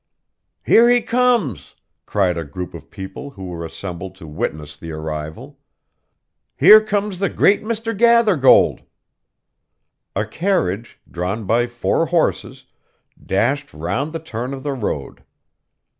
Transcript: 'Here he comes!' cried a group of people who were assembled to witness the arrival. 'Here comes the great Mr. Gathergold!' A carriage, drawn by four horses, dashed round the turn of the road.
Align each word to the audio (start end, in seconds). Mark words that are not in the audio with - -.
'Here 0.63 0.89
he 0.89 0.99
comes!' 0.99 1.75
cried 2.07 2.35
a 2.35 2.43
group 2.43 2.73
of 2.73 2.89
people 2.89 3.29
who 3.29 3.45
were 3.45 3.63
assembled 3.63 4.15
to 4.15 4.25
witness 4.25 4.75
the 4.75 4.91
arrival. 4.91 5.59
'Here 6.57 6.81
comes 6.83 7.19
the 7.19 7.29
great 7.29 7.61
Mr. 7.63 7.95
Gathergold!' 7.95 8.81
A 10.15 10.25
carriage, 10.25 10.99
drawn 11.07 11.45
by 11.45 11.67
four 11.67 12.07
horses, 12.07 12.65
dashed 13.23 13.75
round 13.75 14.11
the 14.11 14.17
turn 14.17 14.55
of 14.55 14.63
the 14.63 14.73
road. 14.73 15.21